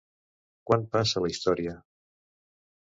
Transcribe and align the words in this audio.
Quan 0.71 0.87
passa 0.97 1.23
la 1.27 1.31
història? 1.35 1.79